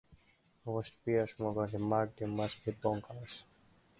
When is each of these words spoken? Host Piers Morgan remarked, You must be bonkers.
Host 0.65 0.97
Piers 1.05 1.35
Morgan 1.37 1.69
remarked, 1.79 2.21
You 2.21 2.27
must 2.27 2.65
be 2.65 2.71
bonkers. 2.71 3.43